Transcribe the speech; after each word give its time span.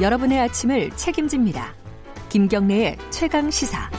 여러분의 0.00 0.38
아침을 0.40 0.90
책임집니다. 0.90 1.74
김경래의 2.28 2.96
최강 3.10 3.50
시사. 3.50 3.90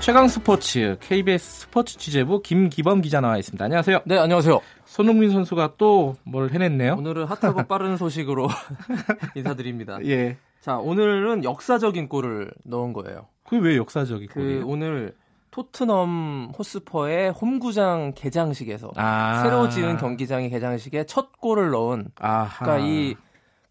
최강 0.00 0.28
스포츠 0.28 0.98
KBS 1.00 1.60
스포츠 1.60 1.96
취재부 1.96 2.42
김기범 2.42 3.00
기자 3.00 3.20
나와 3.20 3.38
있습니다. 3.38 3.64
안녕하세요. 3.64 4.00
네, 4.04 4.18
안녕하세요. 4.18 4.60
손흥민 4.84 5.30
선수가 5.30 5.74
또 5.78 6.14
뭘 6.24 6.50
해냈네요. 6.50 6.94
오늘은 6.98 7.24
핫하고 7.26 7.62
빠른 7.68 7.96
소식으로 7.96 8.48
인사드립니다. 9.34 9.98
예. 10.04 10.36
자, 10.60 10.76
오늘은 10.78 11.44
역사적인 11.44 12.08
골을 12.08 12.52
넣은 12.64 12.92
거예요. 12.92 13.28
그게 13.44 13.58
왜 13.66 13.76
역사적인 13.76 14.28
그 14.28 14.34
골이에요? 14.34 14.66
오늘 14.66 15.14
토트넘 15.52 16.52
호스퍼의 16.58 17.30
홈구장 17.30 18.12
개장식에서 18.16 18.90
아. 18.96 19.42
새로 19.42 19.68
지은 19.68 19.98
경기장의 19.98 20.50
개장식에 20.50 21.04
첫 21.06 21.38
골을 21.40 21.70
넣은 21.70 22.06
아하. 22.18 22.64
그러니까 22.64 22.86
이 22.86 23.14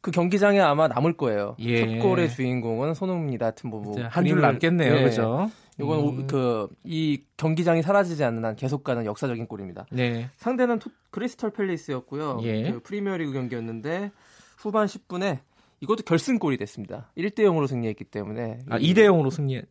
그 0.04 0.12
경기장에 0.12 0.60
아마 0.60 0.90
남을 0.90 1.14
거예요. 1.14 1.56
예. 1.60 1.80
첫 1.98 2.04
골의 2.04 2.30
주인공은 2.30 2.94
손흥민이다 2.94 3.46
같은 3.46 3.72
부분. 3.72 4.04
한줄 4.04 4.42
남겠네요. 4.42 4.96
네. 4.96 5.04
그죠? 5.06 5.50
이건 5.80 6.00
음. 6.00 6.28
그이 6.28 7.24
경기장이 7.38 7.82
사라지지 7.82 8.22
않는 8.26 8.44
한 8.44 8.56
계속 8.58 8.84
가는 8.84 9.06
역사적인 9.06 9.48
골입니다. 9.48 9.86
네. 9.92 10.30
상대는 10.36 10.80
토- 10.80 10.92
크리스털 11.10 11.52
팰리스였고요. 11.52 12.42
예. 12.44 12.70
그 12.70 12.82
프리미어리그 12.82 13.32
경기였는데 13.32 14.12
후반 14.58 14.88
10분에 14.88 15.40
이것도 15.80 16.04
결승골이 16.04 16.58
됐습니다. 16.58 17.10
1대 17.18 17.40
0으로 17.40 17.66
승리했기 17.66 18.04
때문에 18.04 18.60
아, 18.70 18.78
이- 18.80 18.94
2대 18.94 19.06
0으로 19.06 19.32
승리. 19.32 19.62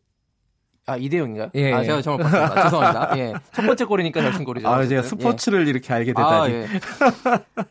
아 0.87 0.97
2대 0.97 1.13
0인가요? 1.13 1.51
예. 1.53 1.73
아 1.73 1.83
제가 1.83 2.01
잘못 2.01 2.23
봤습니다. 2.23 2.63
죄송합니다. 2.63 3.17
예. 3.19 3.33
첫 3.51 3.61
번째 3.67 3.85
골이니까 3.85 4.19
결승골이죠. 4.19 4.65
아, 4.67 4.83
제가. 4.87 5.03
스포츠를 5.03 5.67
이렇게 5.67 5.93
알게 5.93 6.09
예. 6.09 6.13
되다니. 6.15 6.33
아, 6.35 6.49
예. 6.49 6.67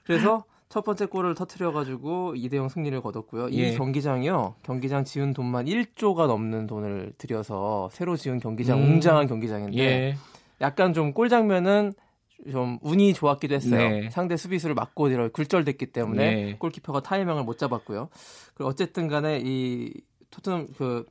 그래서 0.05 0.45
첫 0.73 0.85
번째 0.85 1.05
골을 1.05 1.35
터트려 1.35 1.71
가지고 1.71 2.33
2대 2.35 2.55
0 2.57 2.71
승리를 2.71 2.99
거뒀고요. 3.03 3.51
이 3.51 3.59
예. 3.59 3.75
경기장이요. 3.75 4.55
경기장 4.63 5.05
지은 5.05 5.35
돈만 5.35 5.67
1조가 5.67 6.27
넘는 6.27 6.67
돈을 6.67 7.13
들여서 7.19 7.91
새로 7.93 8.17
지은 8.17 8.39
경기장 8.39 8.79
음. 8.79 8.85
웅장한 8.95 9.27
경기장인데 9.27 9.79
예. 9.79 10.17
약간 10.63 10.95
좀 10.95 11.13
골 11.13 11.29
장면은 11.29 11.93
좀 12.51 12.79
운이 12.81 13.13
좋았기도 13.13 13.55
했어요. 13.55 13.87
네. 13.87 14.09
상대 14.09 14.39
수비수를 14.39 14.75
맞고 14.75 15.09
이러 15.09 15.29
굴절됐기 15.29 15.93
때문에 15.93 16.35
네. 16.35 16.57
골키퍼가 16.59 17.03
타이밍을 17.03 17.45
못 17.45 17.59
잡았고요. 17.59 18.09
그리고 18.55 18.71
어쨌든 18.71 19.09
간에 19.09 19.43
이 19.45 19.93
토트넘 20.31 20.69
그 20.79 21.05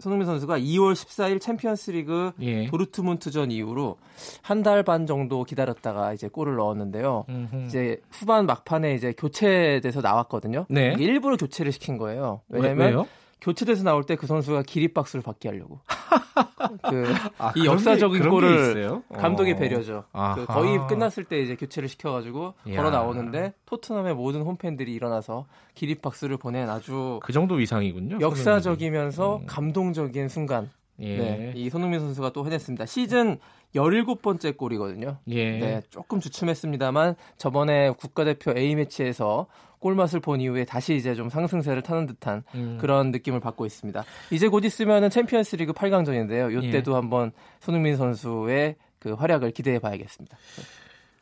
손흥민 0.00 0.26
선수가 0.26 0.60
2월 0.60 0.92
14일 0.92 1.40
챔피언스리그 1.40 2.30
예. 2.40 2.66
도르트문트전 2.66 3.50
이후로 3.50 3.96
한 4.42 4.62
달 4.62 4.82
반 4.84 5.06
정도 5.06 5.42
기다렸다가 5.44 6.12
이제 6.12 6.28
골을 6.28 6.54
넣었는데요. 6.56 7.24
음흠. 7.28 7.64
이제 7.66 8.00
후반 8.10 8.46
막판에 8.46 8.94
이제 8.94 9.12
교체돼서 9.16 10.00
나왔거든요. 10.00 10.66
네. 10.68 10.94
일부러 10.98 11.36
교체를 11.36 11.72
시킨 11.72 11.98
거예요. 11.98 12.42
왜- 12.48 12.60
왜냐면 12.60 12.86
왜요? 12.88 13.06
교체돼서 13.40 13.84
나올 13.84 14.04
때 14.04 14.16
그 14.16 14.26
선수가 14.26 14.62
기립박수를 14.62 15.22
받게 15.22 15.48
하려고. 15.48 15.80
그 16.90 17.14
아, 17.38 17.52
이 17.56 17.64
역사적인 17.66 18.22
게- 18.22 18.28
골을? 18.28 19.00
감독의 19.16 19.54
어. 19.54 19.56
배려죠. 19.56 20.04
그 20.34 20.46
거의 20.46 20.78
끝났을 20.88 21.24
때 21.24 21.40
이제 21.40 21.54
교체를 21.54 21.88
시켜가지고 21.88 22.54
이야. 22.66 22.76
걸어 22.76 22.90
나오는데 22.90 23.52
토트넘의 23.66 24.14
모든 24.14 24.42
홈팬들이 24.42 24.92
일어나서 24.92 25.46
기립박수를 25.74 26.36
보낸 26.36 26.68
아주 26.68 27.20
그 27.22 27.32
정도 27.32 27.60
이상이군요. 27.60 28.18
역사적이면서 28.20 29.36
음. 29.38 29.46
감동적인 29.46 30.28
순간. 30.28 30.70
예. 31.00 31.16
네, 31.16 31.52
이 31.54 31.70
손흥민 31.70 32.00
선수가 32.00 32.32
또 32.32 32.44
해냈습니다. 32.46 32.86
시즌 32.86 33.38
17번째 33.74 34.56
골이거든요. 34.56 35.18
예. 35.28 35.58
네, 35.58 35.80
조금 35.90 36.20
주춤했습니다만 36.20 37.14
저번에 37.36 37.90
국가대표 37.90 38.52
A매치에서 38.56 39.46
골맛을 39.78 40.20
본 40.20 40.40
이후에 40.40 40.64
다시 40.64 40.96
이제 40.96 41.14
좀 41.14 41.28
상승세를 41.28 41.82
타는 41.82 42.06
듯한 42.06 42.42
음. 42.54 42.78
그런 42.80 43.12
느낌을 43.12 43.40
받고 43.40 43.64
있습니다. 43.64 44.04
이제 44.32 44.48
곧 44.48 44.64
있으면은 44.64 45.10
챔피언스 45.10 45.56
리그 45.56 45.72
8강전인데요. 45.72 46.52
예. 46.52 46.66
이때도 46.68 46.96
한번 46.96 47.32
손흥민 47.60 47.96
선수의 47.96 48.76
그 48.98 49.12
활약을 49.12 49.52
기대해 49.52 49.78
봐야겠습니다. 49.78 50.36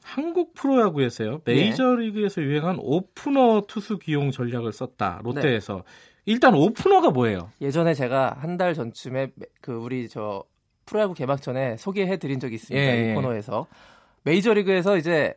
한국 0.03 0.55
프로야구에서요. 0.55 1.43
메이저리그에서 1.45 2.41
유행한 2.41 2.79
오프너 2.79 3.65
투수 3.67 3.99
기용 3.99 4.31
전략을 4.31 4.73
썼다. 4.73 5.21
롯데에서. 5.25 5.83
일단 6.27 6.55
오프너가 6.55 7.11
뭐예요? 7.11 7.51
예전에 7.61 7.95
제가 7.95 8.37
한 8.41 8.57
달 8.57 8.75
전쯤에 8.75 9.29
그 9.61 9.73
우리 9.73 10.09
저 10.09 10.43
프로야구 10.87 11.15
개막 11.15 11.43
전에 11.43 11.77
소개해 11.77 12.17
드린 12.19 12.41
적이 12.41 12.55
있습니다. 12.57 12.87
예, 12.87 13.05
이 13.05 13.09
예. 13.11 13.15
코너에서 13.15 13.67
메이저리그에서 14.23 14.97
이제 14.97 15.35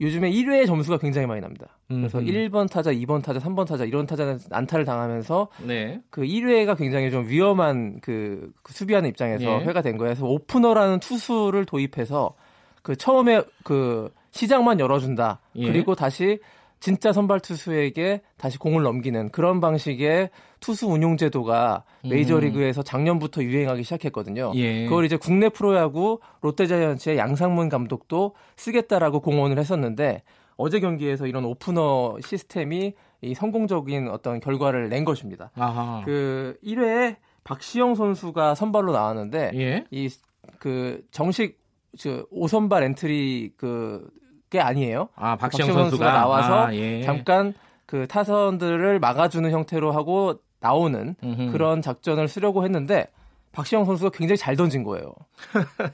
요즘에 0.00 0.30
1회 0.30 0.66
점수가 0.66 0.98
굉장히 0.98 1.26
많이 1.26 1.40
납니다. 1.40 1.78
그래서 1.88 2.18
음흠. 2.18 2.28
1번 2.30 2.70
타자, 2.70 2.92
2번 2.92 3.22
타자, 3.22 3.40
3번 3.40 3.66
타자 3.66 3.84
이런 3.84 4.06
타자는 4.06 4.38
안타를 4.50 4.84
당하면서 4.84 5.48
네. 5.66 6.00
그 6.10 6.22
1회가 6.22 6.76
굉장히 6.76 7.10
좀 7.10 7.26
위험한 7.26 7.98
그, 8.00 8.52
그 8.62 8.72
수비하는 8.74 9.08
입장에서 9.08 9.44
예. 9.44 9.64
회가 9.64 9.82
된 9.82 9.96
거예요. 9.96 10.10
그래서 10.14 10.26
오프너라는 10.26 11.00
투수를 11.00 11.64
도입해서 11.64 12.34
그 12.82 12.94
처음에 12.96 13.42
그 13.64 14.12
시장만 14.30 14.78
열어준다. 14.78 15.40
예. 15.56 15.66
그리고 15.66 15.94
다시 15.96 16.38
진짜 16.80 17.12
선발 17.12 17.40
투수에게 17.40 18.22
다시 18.36 18.58
공을 18.58 18.82
넘기는 18.82 19.30
그런 19.30 19.60
방식의 19.60 20.30
투수 20.60 20.86
운용 20.86 21.16
제도가 21.16 21.84
메이저리그에서 22.08 22.82
작년부터 22.82 23.42
유행하기 23.42 23.82
시작했거든요. 23.82 24.52
음. 24.52 24.56
예. 24.56 24.84
그걸 24.84 25.04
이제 25.04 25.16
국내 25.16 25.48
프로야구 25.48 26.20
롯데자이언츠의 26.40 27.18
양상문 27.18 27.68
감독도 27.68 28.34
쓰겠다라고 28.56 29.20
공언을 29.20 29.58
했었는데 29.58 30.22
어제 30.56 30.80
경기에서 30.80 31.26
이런 31.26 31.44
오프너 31.44 32.18
시스템이 32.22 32.94
이 33.20 33.34
성공적인 33.34 34.08
어떤 34.08 34.40
결과를 34.40 34.88
낸 34.88 35.04
것입니다. 35.04 35.50
아하. 35.54 36.02
그 36.04 36.56
1회에 36.64 37.16
박시영 37.44 37.94
선수가 37.94 38.54
선발로 38.54 38.92
나왔는데 38.92 39.50
예. 39.54 39.84
이그 39.90 41.02
정식 41.10 41.58
저 41.96 42.26
5선발 42.26 42.82
엔트리 42.82 43.54
그 43.56 44.08
게 44.50 44.60
아니에요. 44.60 45.08
아, 45.14 45.36
박시영, 45.36 45.66
박시영 45.66 45.66
선수가, 45.66 46.04
선수가 46.04 46.12
나와서 46.12 46.66
아, 46.66 46.74
예. 46.74 47.02
잠깐 47.02 47.54
그 47.86 48.06
타선들을 48.06 48.98
막아주는 49.00 49.50
형태로 49.50 49.92
하고 49.92 50.40
나오는 50.60 51.14
음흠. 51.22 51.52
그런 51.52 51.82
작전을 51.82 52.28
쓰려고 52.28 52.64
했는데 52.64 53.06
박시영 53.52 53.84
선수가 53.84 54.10
굉장히 54.10 54.36
잘 54.36 54.56
던진 54.56 54.84
거예요. 54.84 55.12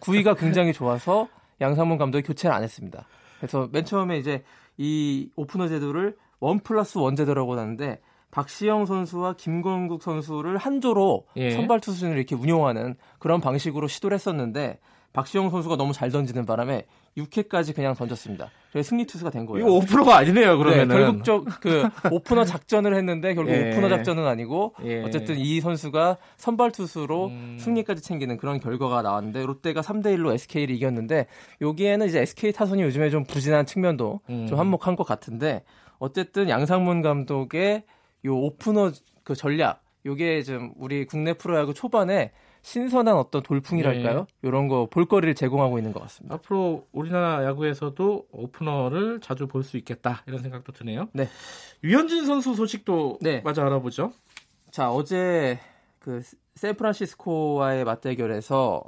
구위가 0.00 0.34
굉장히 0.34 0.72
좋아서 0.72 1.28
양상문 1.60 1.98
감독이 1.98 2.22
교체를 2.22 2.54
안 2.54 2.62
했습니다. 2.62 3.06
그래서 3.38 3.68
맨 3.72 3.84
처음에 3.84 4.18
이제 4.18 4.42
이 4.76 5.30
오프너 5.36 5.68
제도를 5.68 6.16
one 6.40 6.58
plus 6.60 6.98
one 6.98 7.16
제도라고 7.16 7.52
하는데 7.58 8.00
박시영 8.30 8.86
선수와 8.86 9.34
김건국 9.34 10.02
선수를 10.02 10.56
한 10.56 10.80
조로 10.80 11.26
예. 11.36 11.50
선발 11.50 11.80
투수를 11.80 12.16
이렇게 12.16 12.34
운용하는 12.34 12.96
그런 13.18 13.40
방식으로 13.40 13.86
시도를 13.86 14.16
했었는데 14.16 14.78
박시영 15.14 15.48
선수가 15.48 15.76
너무 15.76 15.92
잘 15.92 16.10
던지는 16.10 16.44
바람에 16.44 16.86
6회까지 17.16 17.72
그냥 17.74 17.94
던졌습니다. 17.94 18.50
그래서 18.72 18.88
승리 18.88 19.06
투수가 19.06 19.30
된 19.30 19.46
거예요. 19.46 19.64
이거 19.64 19.76
오프너가 19.76 20.16
아니네요, 20.16 20.58
그러면은. 20.58 20.88
네, 20.88 20.94
결국 20.94 21.24
저그 21.24 21.88
오프너 22.10 22.44
작전을 22.44 22.96
했는데 22.96 23.32
결국 23.34 23.52
예. 23.52 23.70
오프너 23.70 23.88
작전은 23.88 24.26
아니고 24.26 24.74
예. 24.82 25.04
어쨌든 25.04 25.38
이 25.38 25.60
선수가 25.60 26.18
선발 26.36 26.72
투수로 26.72 27.28
음. 27.28 27.56
승리까지 27.60 28.02
챙기는 28.02 28.36
그런 28.36 28.58
결과가 28.58 29.02
나왔는데 29.02 29.46
롯데가 29.46 29.80
3대 29.80 30.06
1로 30.16 30.34
SK를 30.34 30.74
이겼는데 30.74 31.28
여기에는 31.60 32.08
이제 32.08 32.20
SK 32.20 32.50
타선이 32.52 32.82
요즘에 32.82 33.10
좀 33.10 33.22
부진한 33.22 33.64
측면도 33.64 34.20
음. 34.28 34.48
좀 34.48 34.58
한몫한 34.58 34.96
것 34.96 35.06
같은데 35.06 35.62
어쨌든 35.98 36.48
양상문 36.48 37.02
감독의 37.02 37.84
요 38.26 38.36
오프너 38.36 38.90
그 39.22 39.36
전략 39.36 39.83
요게 40.06 40.42
좀 40.42 40.72
우리 40.76 41.06
국내 41.06 41.32
프로야구 41.32 41.72
초반에 41.74 42.32
신선한 42.62 43.14
어떤 43.16 43.42
돌풍이랄까요? 43.42 44.26
이런 44.42 44.68
거 44.68 44.86
볼거리를 44.86 45.34
제공하고 45.34 45.78
있는 45.78 45.92
것 45.92 46.00
같습니다. 46.02 46.34
앞으로 46.36 46.86
우리나라 46.92 47.44
야구에서도 47.44 48.26
오프너를 48.30 49.20
자주 49.20 49.46
볼 49.46 49.62
수 49.64 49.76
있겠다 49.76 50.22
이런 50.26 50.42
생각도 50.42 50.72
드네요. 50.72 51.08
네. 51.12 51.28
유현진 51.82 52.26
선수 52.26 52.54
소식도 52.54 53.18
네. 53.22 53.40
마저 53.42 53.62
알아보죠. 53.62 54.12
자 54.70 54.90
어제 54.90 55.58
그 55.98 56.22
샌프란시스코와의 56.54 57.84
맞대결에서 57.84 58.82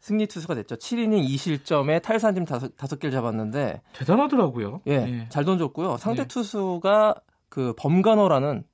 승리 0.00 0.26
투수가 0.26 0.54
됐죠. 0.56 0.76
7이닝 0.76 1.24
2실점에 1.28 2.02
탈삼진 2.02 2.44
다섯, 2.44 2.76
다섯 2.76 2.98
개를 2.98 3.12
잡았는데 3.12 3.82
대단하더라고요. 3.92 4.80
예, 4.88 4.92
예. 4.94 5.26
잘 5.28 5.44
던졌고요. 5.44 5.96
상대 5.96 6.22
네. 6.22 6.28
투수가 6.28 7.14
그 7.48 7.72
범간호라는 7.78 8.64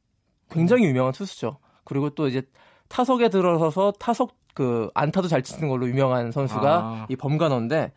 굉장히 0.51 0.85
유명한 0.85 1.13
투수죠. 1.13 1.59
그리고 1.89 2.11
또 2.11 2.29
이제 2.29 2.43
타석에 2.89 3.29
들어서서 3.31 3.93
타석 3.99 4.35
그 4.55 4.91
안타도 4.95 5.29
잘 5.29 5.43
치는 5.43 5.69
걸로 5.69 5.89
유명한 5.89 6.31
선수가 6.33 6.77
아. 6.79 7.07
이 7.09 7.17
범간호인데 7.17 7.93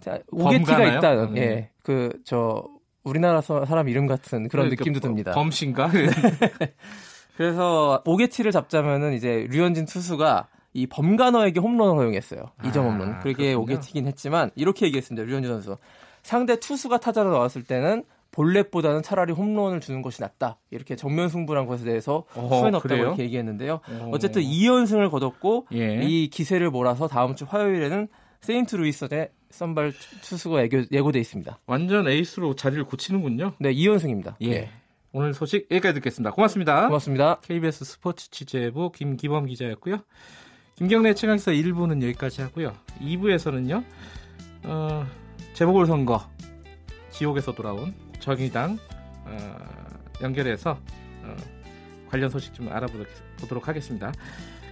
자, 0.00 0.18
오게티가? 0.30 0.84
있다. 0.96 1.26
네. 1.26 1.40
예. 1.40 1.70
그 1.82 2.10
저 2.24 2.64
우리나라 3.04 3.42
서- 3.42 3.66
사람 3.66 3.88
이름 3.88 4.06
같은 4.06 4.48
그런 4.48 4.64
그러니까 4.70 4.80
느낌도 4.80 5.00
듭니다. 5.00 5.32
범신가? 5.32 5.90
그래서 7.36 8.02
오게티를 8.06 8.52
잡자면은 8.52 9.12
이제 9.14 9.46
류현진 9.50 9.86
투수가 9.86 10.46
이 10.72 10.86
범간호에게 10.86 11.60
홈런을 11.60 11.96
허용했어요. 11.96 12.50
이점 12.64 12.86
아, 12.86 12.90
홈런. 12.90 13.20
그게. 13.20 13.54
오게티긴 13.54 14.06
했지만 14.06 14.50
이렇게 14.54 14.86
얘기했습니다. 14.86 15.26
류현진 15.26 15.50
선수. 15.52 15.76
상대 16.22 16.58
투수가 16.58 16.98
타자로 16.98 17.30
나왔을 17.30 17.62
때는 17.64 18.04
볼넷보다는 18.34 19.02
차라리 19.02 19.32
홈런을 19.32 19.80
주는 19.80 20.02
것이 20.02 20.20
낫다. 20.20 20.58
이렇게 20.70 20.96
정면 20.96 21.28
승부란 21.28 21.66
것에 21.66 21.84
대해서 21.84 22.24
후회는 22.30 22.74
없다고 22.74 22.94
이렇게 22.94 23.22
얘기했는데요. 23.22 23.74
어. 23.74 24.10
어쨌든 24.12 24.42
2연승을 24.42 25.10
거뒀고 25.10 25.68
예. 25.72 26.00
이 26.02 26.28
기세를 26.28 26.70
몰아서 26.70 27.06
다음 27.06 27.36
주 27.36 27.46
화요일에는 27.48 28.08
세인트루이스의 28.40 29.30
선발 29.50 29.92
투수가 30.22 30.68
예고, 30.90 31.12
돼 31.12 31.20
있습니다. 31.20 31.60
완전 31.66 32.08
에이스로 32.08 32.56
자리를 32.56 32.82
고치는군요. 32.84 33.52
네, 33.60 33.72
2연승입니다. 33.72 34.34
예. 34.40 34.50
네. 34.50 34.70
오늘 35.12 35.32
소식 35.32 35.68
여기까지 35.70 35.94
듣겠습니다. 35.94 36.32
고맙습니다. 36.32 36.88
고맙습니다. 36.88 37.38
KBS 37.40 37.84
스포츠 37.84 38.32
취재부 38.32 38.90
김기범 38.90 39.46
기자였고요. 39.46 39.98
김경래 40.74 41.14
최강사 41.14 41.52
1부는 41.52 42.02
여기까지 42.02 42.42
하고요. 42.42 42.74
2부에서는요. 43.00 43.84
어, 44.64 45.06
재보궐선거 45.52 46.20
지옥에서 47.12 47.52
돌아온 47.52 47.94
정의당 48.20 48.78
어, 49.24 49.56
연결해서 50.22 50.78
어, 51.22 51.36
관련 52.08 52.30
소식 52.30 52.54
좀 52.54 52.68
알아보도록 52.68 53.68
하겠습니다. 53.68 54.12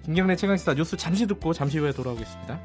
김경래 0.05 0.37
최강시사 0.37 0.75
뉴스 0.75 0.97
잠시 0.97 1.27
듣고 1.27 1.53
잠시 1.53 1.79
후에 1.79 1.93
돌아오겠습니다. 1.93 2.61